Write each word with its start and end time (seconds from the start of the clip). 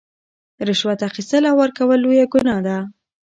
رشوت 0.67 0.99
اخیستل 1.09 1.43
او 1.49 1.55
ورکول 1.61 1.99
لویه 2.03 2.25
ګناه 2.33 2.61
ده. 2.67 2.77